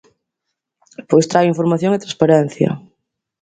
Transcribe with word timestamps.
Pois 1.09 1.29
traio 1.31 1.51
información 1.53 1.91
e 1.93 2.03
transparencia. 2.03 2.69